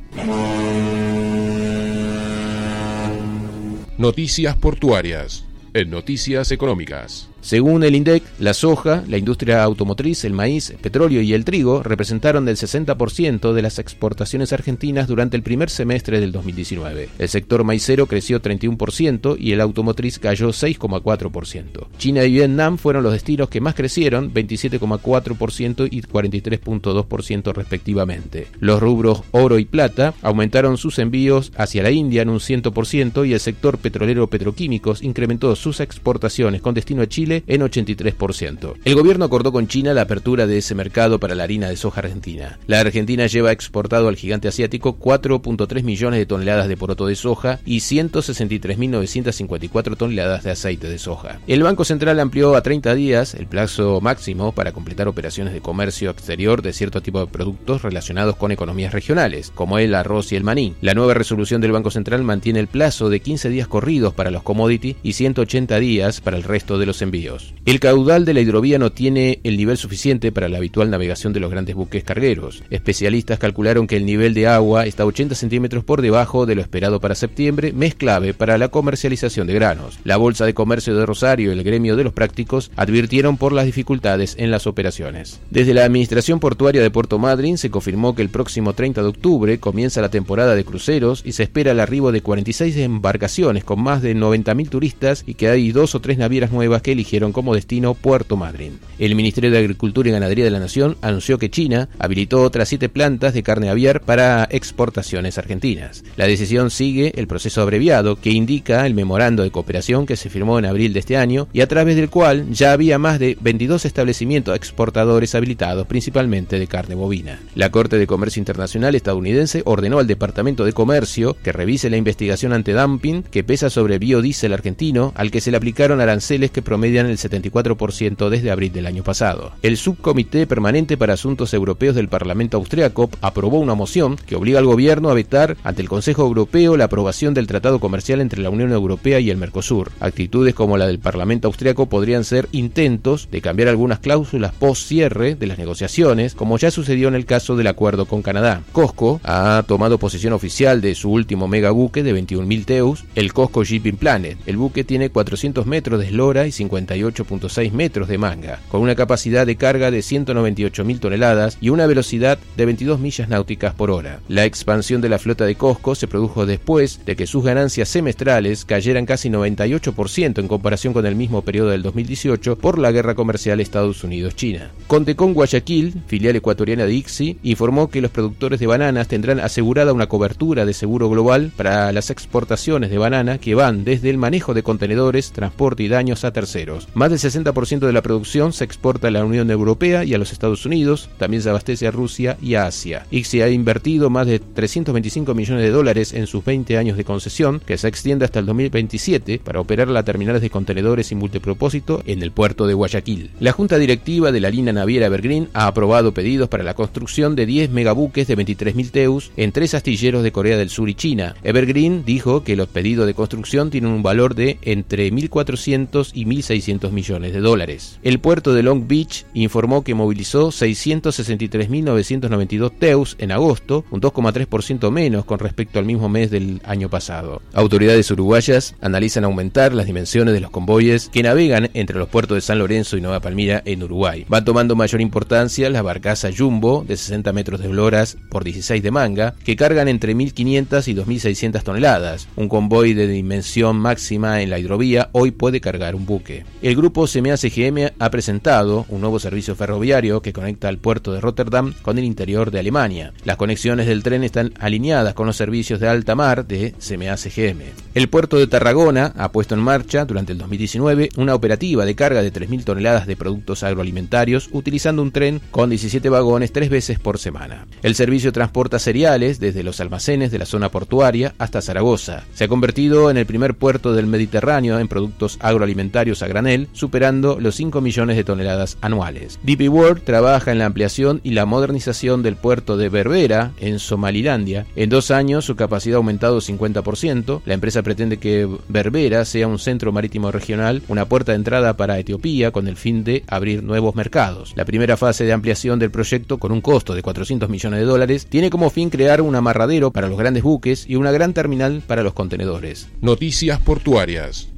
Noticias 3.96 4.56
portuarias 4.56 5.46
en 5.74 5.90
Noticias 5.90 6.52
Económicas. 6.52 7.33
Según 7.44 7.84
el 7.84 7.94
INDEC, 7.94 8.22
la 8.38 8.54
soja, 8.54 9.04
la 9.06 9.18
industria 9.18 9.62
automotriz, 9.62 10.24
el 10.24 10.32
maíz, 10.32 10.70
el 10.70 10.78
petróleo 10.78 11.20
y 11.20 11.34
el 11.34 11.44
trigo 11.44 11.82
representaron 11.82 12.46
del 12.46 12.56
60% 12.56 13.52
de 13.52 13.60
las 13.60 13.78
exportaciones 13.78 14.54
argentinas 14.54 15.08
durante 15.08 15.36
el 15.36 15.42
primer 15.42 15.68
semestre 15.68 16.20
del 16.20 16.32
2019. 16.32 17.10
El 17.18 17.28
sector 17.28 17.62
maicero 17.62 18.06
creció 18.06 18.40
31% 18.40 19.36
y 19.38 19.52
el 19.52 19.60
automotriz 19.60 20.18
cayó 20.18 20.48
6,4%. 20.48 21.86
China 21.98 22.24
y 22.24 22.32
Vietnam 22.32 22.78
fueron 22.78 23.02
los 23.02 23.12
destinos 23.12 23.50
que 23.50 23.60
más 23.60 23.74
crecieron, 23.74 24.32
27,4% 24.32 25.88
y 25.90 26.00
43,2% 26.00 27.52
respectivamente. 27.52 28.46
Los 28.58 28.80
rubros 28.80 29.22
oro 29.32 29.58
y 29.58 29.66
plata 29.66 30.14
aumentaron 30.22 30.78
sus 30.78 30.98
envíos 30.98 31.52
hacia 31.58 31.82
la 31.82 31.90
India 31.90 32.22
en 32.22 32.30
un 32.30 32.38
100% 32.38 33.28
y 33.28 33.34
el 33.34 33.40
sector 33.40 33.76
petrolero 33.76 34.30
petroquímicos 34.30 35.02
incrementó 35.02 35.54
sus 35.56 35.80
exportaciones 35.80 36.62
con 36.62 36.72
destino 36.72 37.02
a 37.02 37.06
Chile 37.06 37.33
en 37.46 37.62
83%. 37.62 38.74
El 38.84 38.94
gobierno 38.94 39.24
acordó 39.24 39.50
con 39.50 39.66
China 39.66 39.94
la 39.94 40.02
apertura 40.02 40.46
de 40.46 40.58
ese 40.58 40.74
mercado 40.74 41.18
para 41.18 41.34
la 41.34 41.44
harina 41.44 41.68
de 41.68 41.76
soja 41.76 42.00
argentina. 42.00 42.58
La 42.66 42.80
Argentina 42.80 43.26
lleva 43.26 43.52
exportado 43.52 44.08
al 44.08 44.16
gigante 44.16 44.48
asiático 44.48 44.98
4.3 44.98 45.82
millones 45.82 46.20
de 46.20 46.26
toneladas 46.26 46.68
de 46.68 46.76
poroto 46.76 47.06
de 47.06 47.16
soja 47.16 47.60
y 47.64 47.78
163.954 47.78 49.96
toneladas 49.96 50.44
de 50.44 50.50
aceite 50.50 50.88
de 50.88 50.98
soja. 50.98 51.40
El 51.46 51.62
Banco 51.62 51.84
Central 51.84 52.20
amplió 52.20 52.54
a 52.54 52.62
30 52.62 52.94
días 52.94 53.34
el 53.34 53.46
plazo 53.46 54.00
máximo 54.00 54.52
para 54.52 54.72
completar 54.72 55.08
operaciones 55.08 55.52
de 55.52 55.60
comercio 55.60 56.10
exterior 56.10 56.62
de 56.62 56.72
cierto 56.72 57.02
tipo 57.02 57.20
de 57.20 57.26
productos 57.26 57.82
relacionados 57.82 58.36
con 58.36 58.52
economías 58.52 58.92
regionales, 58.92 59.52
como 59.54 59.78
el 59.78 59.94
arroz 59.94 60.32
y 60.32 60.36
el 60.36 60.44
maní. 60.44 60.74
La 60.80 60.94
nueva 60.94 61.14
resolución 61.14 61.60
del 61.60 61.72
Banco 61.72 61.90
Central 61.90 62.22
mantiene 62.22 62.60
el 62.60 62.68
plazo 62.68 63.08
de 63.08 63.20
15 63.20 63.48
días 63.48 63.68
corridos 63.68 64.14
para 64.14 64.30
los 64.30 64.42
commodities 64.42 64.96
y 65.02 65.14
180 65.14 65.78
días 65.78 66.20
para 66.20 66.36
el 66.36 66.42
resto 66.42 66.78
de 66.78 66.86
los 66.86 67.02
envíos 67.02 67.23
el 67.66 67.80
caudal 67.80 68.24
de 68.24 68.34
la 68.34 68.40
hidrovía 68.40 68.78
no 68.78 68.92
tiene 68.92 69.40
el 69.42 69.56
nivel 69.56 69.78
suficiente 69.78 70.32
para 70.32 70.48
la 70.50 70.58
habitual 70.58 70.90
navegación 70.90 71.32
de 71.32 71.40
los 71.40 71.50
grandes 71.50 71.74
buques 71.74 72.04
cargueros. 72.04 72.62
Especialistas 72.70 73.38
calcularon 73.38 73.86
que 73.86 73.96
el 73.96 74.04
nivel 74.04 74.34
de 74.34 74.46
agua 74.46 74.84
está 74.84 75.06
80 75.06 75.34
centímetros 75.34 75.84
por 75.84 76.02
debajo 76.02 76.44
de 76.44 76.54
lo 76.54 76.60
esperado 76.60 77.00
para 77.00 77.14
septiembre, 77.14 77.72
mes 77.72 77.94
clave 77.94 78.34
para 78.34 78.58
la 78.58 78.68
comercialización 78.68 79.46
de 79.46 79.54
granos. 79.54 79.98
La 80.04 80.18
Bolsa 80.18 80.44
de 80.44 80.52
Comercio 80.52 80.94
de 80.94 81.06
Rosario 81.06 81.50
y 81.50 81.58
el 81.58 81.64
gremio 81.64 81.96
de 81.96 82.04
los 82.04 82.12
prácticos 82.12 82.70
advirtieron 82.76 83.38
por 83.38 83.52
las 83.52 83.64
dificultades 83.64 84.36
en 84.38 84.50
las 84.50 84.66
operaciones. 84.66 85.40
Desde 85.50 85.72
la 85.72 85.84
Administración 85.84 86.40
Portuaria 86.40 86.82
de 86.82 86.90
Puerto 86.90 87.18
Madryn 87.18 87.56
se 87.56 87.70
confirmó 87.70 88.14
que 88.14 88.22
el 88.22 88.28
próximo 88.28 88.74
30 88.74 89.02
de 89.02 89.08
octubre 89.08 89.58
comienza 89.58 90.02
la 90.02 90.10
temporada 90.10 90.54
de 90.54 90.64
cruceros 90.64 91.22
y 91.24 91.32
se 91.32 91.44
espera 91.44 91.72
el 91.72 91.80
arribo 91.80 92.12
de 92.12 92.20
46 92.20 92.76
embarcaciones 92.76 93.64
con 93.64 93.82
más 93.82 94.02
de 94.02 94.14
90.000 94.14 94.68
turistas 94.68 95.24
y 95.26 95.34
que 95.34 95.48
hay 95.48 95.72
dos 95.72 95.94
o 95.94 96.00
tres 96.00 96.18
navieras 96.18 96.52
nuevas 96.52 96.82
que 96.82 96.92
eligieron 97.04 97.32
como 97.32 97.54
destino 97.54 97.92
Puerto 97.92 98.38
Madryn. 98.38 98.78
El 98.98 99.14
Ministerio 99.14 99.50
de 99.50 99.58
Agricultura 99.58 100.08
y 100.08 100.12
Ganadería 100.12 100.44
de 100.46 100.50
la 100.50 100.58
Nación 100.58 100.96
anunció 101.02 101.36
que 101.36 101.50
China 101.50 101.90
habilitó 101.98 102.40
otras 102.40 102.70
siete 102.70 102.88
plantas 102.88 103.34
de 103.34 103.42
carne 103.42 103.68
aviar 103.68 104.00
para 104.00 104.48
exportaciones 104.50 105.36
argentinas. 105.36 106.02
La 106.16 106.26
decisión 106.26 106.70
sigue 106.70 107.12
el 107.16 107.26
proceso 107.26 107.60
abreviado 107.60 108.16
que 108.16 108.30
indica 108.30 108.86
el 108.86 108.94
memorando 108.94 109.42
de 109.42 109.50
cooperación 109.50 110.06
que 110.06 110.16
se 110.16 110.30
firmó 110.30 110.58
en 110.58 110.64
abril 110.64 110.94
de 110.94 111.00
este 111.00 111.18
año 111.18 111.46
y 111.52 111.60
a 111.60 111.68
través 111.68 111.96
del 111.96 112.08
cual 112.08 112.50
ya 112.50 112.72
había 112.72 112.98
más 112.98 113.18
de 113.18 113.36
22 113.38 113.84
establecimientos 113.84 114.56
exportadores 114.56 115.34
habilitados 115.34 115.86
principalmente 115.86 116.58
de 116.58 116.66
carne 116.66 116.94
bovina. 116.94 117.40
La 117.54 117.70
Corte 117.70 117.98
de 117.98 118.06
Comercio 118.06 118.40
Internacional 118.40 118.94
estadounidense 118.94 119.60
ordenó 119.66 119.98
al 119.98 120.06
Departamento 120.06 120.64
de 120.64 120.72
Comercio 120.72 121.36
que 121.42 121.52
revise 121.52 121.90
la 121.90 121.98
investigación 121.98 122.54
ante 122.54 122.72
dumping 122.72 123.24
que 123.24 123.44
pesa 123.44 123.68
sobre 123.68 123.98
biodiesel 123.98 124.54
argentino 124.54 125.12
al 125.16 125.30
que 125.30 125.42
se 125.42 125.50
le 125.50 125.58
aplicaron 125.58 126.00
aranceles 126.00 126.50
que 126.50 126.62
promedian 126.62 126.93
el 127.00 127.18
74% 127.18 128.28
desde 128.28 128.50
abril 128.50 128.72
del 128.72 128.86
año 128.86 129.02
pasado. 129.02 129.52
El 129.62 129.76
Subcomité 129.76 130.46
Permanente 130.46 130.96
para 130.96 131.14
Asuntos 131.14 131.52
Europeos 131.54 131.94
del 131.94 132.08
Parlamento 132.08 132.56
Austriaco 132.56 133.10
aprobó 133.20 133.58
una 133.58 133.74
moción 133.74 134.16
que 134.16 134.36
obliga 134.36 134.58
al 134.58 134.66
gobierno 134.66 135.10
a 135.10 135.14
vetar 135.14 135.56
ante 135.64 135.82
el 135.82 135.88
Consejo 135.88 136.22
Europeo 136.22 136.76
la 136.76 136.84
aprobación 136.84 137.34
del 137.34 137.46
Tratado 137.46 137.80
Comercial 137.80 138.20
entre 138.20 138.42
la 138.42 138.50
Unión 138.50 138.72
Europea 138.72 139.20
y 139.20 139.30
el 139.30 139.36
Mercosur. 139.36 139.92
Actitudes 140.00 140.54
como 140.54 140.76
la 140.76 140.86
del 140.86 140.98
Parlamento 140.98 141.48
Austriaco 141.48 141.86
podrían 141.86 142.24
ser 142.24 142.48
intentos 142.52 143.28
de 143.30 143.40
cambiar 143.40 143.68
algunas 143.68 143.98
cláusulas 143.98 144.52
post-cierre 144.52 145.34
de 145.34 145.46
las 145.46 145.58
negociaciones, 145.58 146.34
como 146.34 146.58
ya 146.58 146.70
sucedió 146.70 147.08
en 147.08 147.14
el 147.14 147.26
caso 147.26 147.56
del 147.56 147.66
acuerdo 147.66 148.06
con 148.06 148.22
Canadá. 148.22 148.62
Costco 148.72 149.20
ha 149.24 149.62
tomado 149.66 149.98
posesión 149.98 150.32
oficial 150.32 150.80
de 150.80 150.94
su 150.94 151.10
último 151.10 151.48
megabuque 151.48 152.02
de 152.02 152.14
21.000 152.14 152.64
teus, 152.64 153.04
el 153.14 153.32
Costco 153.32 153.64
Shipping 153.64 153.96
Planet. 153.96 154.38
El 154.46 154.56
buque 154.56 154.84
tiene 154.84 155.10
400 155.10 155.66
metros 155.66 156.00
de 156.00 156.06
eslora 156.06 156.46
y 156.46 156.52
50 156.52 156.83
8.6 156.86 157.72
metros 157.72 158.08
de 158.08 158.18
manga, 158.18 158.60
con 158.68 158.80
una 158.80 158.94
capacidad 158.94 159.46
de 159.46 159.56
carga 159.56 159.90
de 159.90 160.00
198.000 160.00 161.00
toneladas 161.00 161.58
y 161.60 161.70
una 161.70 161.86
velocidad 161.86 162.38
de 162.56 162.66
22 162.66 163.00
millas 163.00 163.28
náuticas 163.28 163.74
por 163.74 163.90
hora. 163.90 164.20
La 164.28 164.44
expansión 164.44 165.00
de 165.00 165.08
la 165.08 165.18
flota 165.18 165.44
de 165.44 165.54
Costco 165.54 165.94
se 165.94 166.08
produjo 166.08 166.46
después 166.46 167.00
de 167.04 167.16
que 167.16 167.26
sus 167.26 167.44
ganancias 167.44 167.88
semestrales 167.88 168.64
cayeran 168.64 169.06
casi 169.06 169.30
98% 169.30 170.38
en 170.38 170.48
comparación 170.48 170.92
con 170.92 171.06
el 171.06 171.16
mismo 171.16 171.42
periodo 171.42 171.70
del 171.70 171.82
2018 171.82 172.56
por 172.56 172.78
la 172.78 172.92
guerra 172.92 173.14
comercial 173.14 173.60
Estados 173.60 174.04
Unidos-China. 174.04 174.70
Contecon 174.86 175.34
Guayaquil, 175.34 175.94
filial 176.06 176.36
ecuatoriana 176.36 176.84
de 176.84 176.94
ICSI, 176.94 177.38
informó 177.42 177.88
que 177.88 178.00
los 178.00 178.10
productores 178.10 178.60
de 178.60 178.66
bananas 178.66 179.08
tendrán 179.08 179.40
asegurada 179.40 179.92
una 179.92 180.08
cobertura 180.08 180.64
de 180.64 180.74
seguro 180.74 181.08
global 181.08 181.52
para 181.56 181.92
las 181.92 182.10
exportaciones 182.10 182.90
de 182.90 182.98
banana 182.98 183.38
que 183.38 183.54
van 183.54 183.84
desde 183.84 184.10
el 184.10 184.18
manejo 184.18 184.54
de 184.54 184.62
contenedores, 184.62 185.32
transporte 185.32 185.82
y 185.82 185.88
daños 185.88 186.24
a 186.24 186.32
terceros. 186.32 186.73
Más 186.94 187.10
del 187.10 187.18
60% 187.18 187.80
de 187.80 187.92
la 187.92 188.02
producción 188.02 188.52
se 188.52 188.64
exporta 188.64 189.08
a 189.08 189.10
la 189.10 189.24
Unión 189.24 189.50
Europea 189.50 190.04
y 190.04 190.14
a 190.14 190.18
los 190.18 190.32
Estados 190.32 190.66
Unidos, 190.66 191.08
también 191.18 191.42
se 191.42 191.50
abastece 191.50 191.86
a 191.86 191.90
Rusia 191.90 192.36
y 192.42 192.54
a 192.54 192.66
Asia. 192.66 193.06
ICSI 193.10 193.42
ha 193.42 193.48
invertido 193.48 194.10
más 194.10 194.26
de 194.26 194.38
325 194.38 195.34
millones 195.34 195.62
de 195.62 195.70
dólares 195.70 196.12
en 196.12 196.26
sus 196.26 196.44
20 196.44 196.76
años 196.76 196.96
de 196.96 197.04
concesión, 197.04 197.60
que 197.64 197.78
se 197.78 197.88
extiende 197.88 198.24
hasta 198.24 198.40
el 198.40 198.46
2027, 198.46 199.40
para 199.42 199.60
operar 199.60 199.88
las 199.88 200.04
terminales 200.04 200.42
de 200.42 200.50
contenedores 200.50 201.12
y 201.12 201.14
multipropósito 201.14 202.02
en 202.06 202.22
el 202.22 202.32
puerto 202.32 202.66
de 202.66 202.74
Guayaquil. 202.74 203.30
La 203.40 203.52
Junta 203.52 203.78
Directiva 203.78 204.32
de 204.32 204.40
la 204.40 204.50
línea 204.50 204.72
naviera 204.72 205.06
Evergreen 205.06 205.48
ha 205.52 205.66
aprobado 205.66 206.12
pedidos 206.12 206.48
para 206.48 206.64
la 206.64 206.74
construcción 206.74 207.36
de 207.36 207.46
10 207.46 207.70
megabuques 207.70 208.26
de 208.26 208.36
23.000 208.36 208.90
teus 208.90 209.30
en 209.36 209.52
tres 209.52 209.74
astilleros 209.74 210.22
de 210.22 210.32
Corea 210.32 210.56
del 210.56 210.70
Sur 210.70 210.88
y 210.88 210.94
China. 210.94 211.34
Evergreen 211.42 212.04
dijo 212.04 212.42
que 212.42 212.56
los 212.56 212.68
pedidos 212.68 213.06
de 213.06 213.14
construcción 213.14 213.70
tienen 213.70 213.90
un 213.90 214.02
valor 214.02 214.34
de 214.34 214.58
entre 214.62 215.12
1.400 215.12 216.10
y 216.14 216.24
1.600 216.24 216.63
millones 216.92 217.32
de 217.32 217.40
dólares. 217.40 217.98
El 218.02 218.20
puerto 218.20 218.52
de 218.54 218.62
Long 218.62 218.86
Beach 218.88 219.26
informó 219.34 219.84
que 219.84 219.94
movilizó 219.94 220.48
663.992 220.48 222.72
TEUs 222.78 223.16
en 223.18 223.32
agosto, 223.32 223.84
un 223.90 224.00
2,3% 224.00 224.90
menos 224.90 225.24
con 225.24 225.38
respecto 225.38 225.78
al 225.78 225.84
mismo 225.84 226.08
mes 226.08 226.30
del 226.30 226.60
año 226.64 226.88
pasado. 226.88 227.42
Autoridades 227.52 228.10
uruguayas 228.10 228.74
analizan 228.80 229.24
aumentar 229.24 229.74
las 229.74 229.86
dimensiones 229.86 230.34
de 230.34 230.40
los 230.40 230.50
convoyes 230.50 231.10
que 231.10 231.22
navegan 231.22 231.70
entre 231.74 231.98
los 231.98 232.08
puertos 232.08 232.36
de 232.36 232.40
San 232.40 232.58
Lorenzo 232.58 232.96
y 232.96 233.00
Nueva 233.00 233.20
Palmira 233.20 233.62
en 233.64 233.82
Uruguay. 233.82 234.26
Va 234.32 234.44
tomando 234.44 234.76
mayor 234.76 235.00
importancia 235.00 235.70
la 235.70 235.82
barcaza 235.82 236.30
Jumbo 236.36 236.84
de 236.86 236.96
60 236.96 237.32
metros 237.32 237.60
de 237.60 237.68
bloras 237.68 238.16
por 238.30 238.44
16 238.44 238.82
de 238.82 238.90
manga, 238.90 239.34
que 239.44 239.56
cargan 239.56 239.88
entre 239.88 240.14
1.500 240.14 240.88
y 240.88 240.94
2.600 240.94 241.62
toneladas. 241.62 242.28
Un 242.36 242.48
convoy 242.48 242.94
de 242.94 243.06
dimensión 243.06 243.76
máxima 243.76 244.42
en 244.42 244.50
la 244.50 244.58
hidrovía 244.58 245.10
hoy 245.12 245.30
puede 245.30 245.60
cargar 245.60 245.94
un 245.94 246.06
buque. 246.06 246.44
El 246.62 246.76
grupo 246.76 247.06
CMA 247.06 247.36
CGM 247.36 247.92
ha 247.98 248.10
presentado 248.10 248.86
un 248.88 249.00
nuevo 249.00 249.18
servicio 249.18 249.54
ferroviario 249.54 250.22
que 250.22 250.32
conecta 250.32 250.68
al 250.68 250.78
puerto 250.78 251.12
de 251.12 251.20
Rotterdam 251.20 251.74
con 251.82 251.98
el 251.98 252.04
interior 252.04 252.50
de 252.50 252.60
Alemania. 252.60 253.12
Las 253.24 253.36
conexiones 253.36 253.86
del 253.86 254.02
tren 254.02 254.24
están 254.24 254.54
alineadas 254.58 255.14
con 255.14 255.26
los 255.26 255.36
servicios 255.36 255.80
de 255.80 255.88
alta 255.88 256.14
mar 256.14 256.46
de 256.46 256.72
CMA 256.78 257.16
CGM. 257.16 257.60
El 257.94 258.08
puerto 258.08 258.38
de 258.38 258.46
Tarragona 258.46 259.12
ha 259.16 259.30
puesto 259.30 259.54
en 259.54 259.60
marcha 259.60 260.04
durante 260.04 260.32
el 260.32 260.38
2019 260.38 261.10
una 261.16 261.34
operativa 261.34 261.84
de 261.84 261.94
carga 261.94 262.22
de 262.22 262.32
3.000 262.32 262.64
toneladas 262.64 263.06
de 263.06 263.16
productos 263.16 263.62
agroalimentarios 263.62 264.48
utilizando 264.52 265.02
un 265.02 265.12
tren 265.12 265.40
con 265.50 265.68
17 265.70 266.08
vagones 266.08 266.52
tres 266.52 266.70
veces 266.70 266.98
por 266.98 267.18
semana. 267.18 267.66
El 267.82 267.94
servicio 267.94 268.32
transporta 268.32 268.78
cereales 268.78 269.38
desde 269.38 269.62
los 269.62 269.80
almacenes 269.80 270.30
de 270.30 270.38
la 270.38 270.46
zona 270.46 270.70
portuaria 270.70 271.34
hasta 271.38 271.60
Zaragoza. 271.60 272.24
Se 272.34 272.44
ha 272.44 272.48
convertido 272.48 273.10
en 273.10 273.16
el 273.16 273.26
primer 273.26 273.54
puerto 273.54 273.92
del 273.92 274.06
Mediterráneo 274.06 274.78
en 274.78 274.88
productos 274.88 275.36
agroalimentarios 275.40 276.22
a 276.22 276.28
gran 276.28 276.43
superando 276.72 277.38
los 277.40 277.54
5 277.56 277.80
millones 277.80 278.16
de 278.16 278.24
toneladas 278.24 278.76
anuales. 278.80 279.38
DP 279.42 279.68
World 279.68 280.02
trabaja 280.04 280.52
en 280.52 280.58
la 280.58 280.66
ampliación 280.66 281.20
y 281.24 281.30
la 281.30 281.46
modernización 281.46 282.22
del 282.22 282.36
puerto 282.36 282.76
de 282.76 282.88
Berbera, 282.88 283.52
en 283.58 283.78
Somalilandia. 283.78 284.66
En 284.76 284.90
dos 284.90 285.10
años 285.10 285.44
su 285.44 285.56
capacidad 285.56 285.96
ha 285.96 285.98
aumentado 285.98 286.40
50%. 286.40 287.42
La 287.44 287.54
empresa 287.54 287.82
pretende 287.82 288.18
que 288.18 288.48
Berbera 288.68 289.24
sea 289.24 289.48
un 289.48 289.58
centro 289.58 289.92
marítimo 289.92 290.30
regional, 290.30 290.82
una 290.88 291.06
puerta 291.06 291.32
de 291.32 291.36
entrada 291.36 291.76
para 291.76 291.98
Etiopía 291.98 292.50
con 292.50 292.68
el 292.68 292.76
fin 292.76 293.04
de 293.04 293.24
abrir 293.26 293.62
nuevos 293.62 293.94
mercados. 293.94 294.52
La 294.56 294.64
primera 294.64 294.96
fase 294.96 295.24
de 295.24 295.32
ampliación 295.32 295.78
del 295.78 295.90
proyecto, 295.90 296.38
con 296.38 296.52
un 296.52 296.60
costo 296.60 296.94
de 296.94 297.02
400 297.02 297.48
millones 297.48 297.80
de 297.80 297.86
dólares, 297.86 298.26
tiene 298.26 298.50
como 298.50 298.70
fin 298.70 298.90
crear 298.90 299.20
un 299.20 299.34
amarradero 299.34 299.90
para 299.90 300.08
los 300.08 300.18
grandes 300.18 300.42
buques 300.42 300.84
y 300.88 300.96
una 300.96 301.12
gran 301.12 301.32
terminal 301.32 301.82
para 301.86 302.02
los 302.02 302.14
contenedores. 302.14 302.88
Noticias 303.00 303.60
portuarias. 303.60 304.48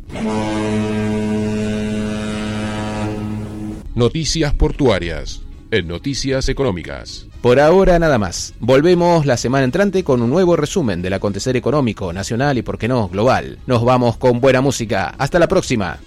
Noticias 3.96 4.52
portuarias. 4.52 5.40
En 5.70 5.88
Noticias 5.88 6.50
Económicas. 6.50 7.28
Por 7.40 7.58
ahora 7.58 7.98
nada 7.98 8.18
más. 8.18 8.52
Volvemos 8.60 9.24
la 9.24 9.38
semana 9.38 9.64
entrante 9.64 10.04
con 10.04 10.20
un 10.20 10.28
nuevo 10.28 10.54
resumen 10.54 11.00
del 11.00 11.14
acontecer 11.14 11.56
económico, 11.56 12.12
nacional 12.12 12.58
y, 12.58 12.62
por 12.62 12.76
qué 12.76 12.88
no, 12.88 13.08
global. 13.08 13.58
Nos 13.66 13.82
vamos 13.86 14.18
con 14.18 14.38
buena 14.42 14.60
música. 14.60 15.14
Hasta 15.16 15.38
la 15.38 15.48
próxima. 15.48 15.98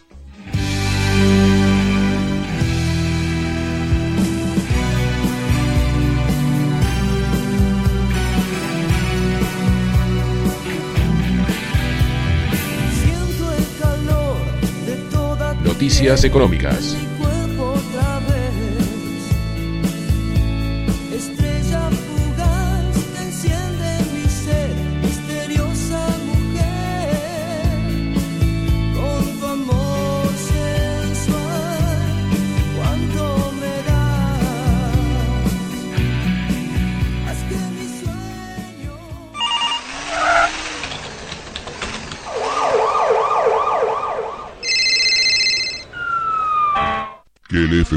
Noticias 15.65 16.23
Económicas. 16.23 16.95